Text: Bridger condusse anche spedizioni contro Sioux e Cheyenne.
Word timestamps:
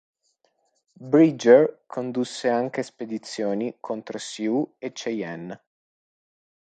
Bridger 1.09 1.77
condusse 1.87 2.49
anche 2.49 2.81
spedizioni 2.81 3.77
contro 3.79 4.17
Sioux 4.17 4.67
e 4.79 4.93
Cheyenne. 4.93 5.63